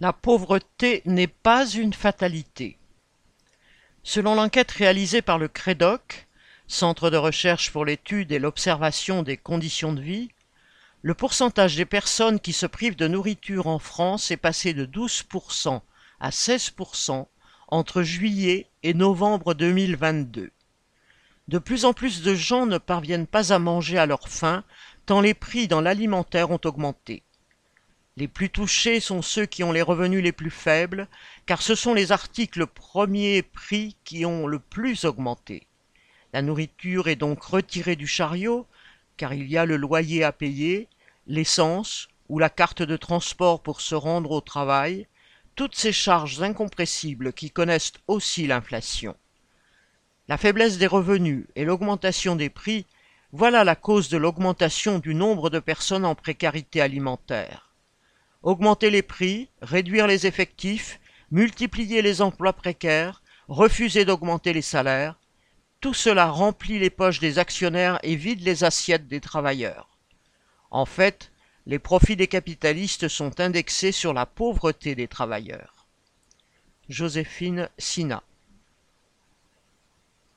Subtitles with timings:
[0.00, 2.78] La pauvreté n'est pas une fatalité.
[4.04, 6.28] Selon l'enquête réalisée par le CREDOC,
[6.68, 10.28] Centre de recherche pour l'étude et l'observation des conditions de vie,
[11.02, 15.80] le pourcentage des personnes qui se privent de nourriture en France est passé de 12%
[16.20, 17.26] à 16%
[17.66, 20.52] entre juillet et novembre 2022.
[21.48, 24.62] De plus en plus de gens ne parviennent pas à manger à leur faim
[25.06, 27.24] tant les prix dans l'alimentaire ont augmenté.
[28.18, 31.06] Les plus touchés sont ceux qui ont les revenus les plus faibles,
[31.46, 35.68] car ce sont les articles premiers prix qui ont le plus augmenté.
[36.32, 38.66] La nourriture est donc retirée du chariot,
[39.16, 40.88] car il y a le loyer à payer,
[41.28, 45.06] l'essence ou la carte de transport pour se rendre au travail,
[45.54, 49.14] toutes ces charges incompressibles qui connaissent aussi l'inflation.
[50.26, 52.84] La faiblesse des revenus et l'augmentation des prix,
[53.30, 57.67] voilà la cause de l'augmentation du nombre de personnes en précarité alimentaire
[58.42, 65.18] augmenter les prix, réduire les effectifs, multiplier les emplois précaires, refuser d'augmenter les salaires,
[65.80, 69.88] tout cela remplit les poches des actionnaires et vide les assiettes des travailleurs.
[70.70, 71.30] En fait,
[71.66, 75.86] les profits des capitalistes sont indexés sur la pauvreté des travailleurs.
[76.88, 78.22] Joséphine Sina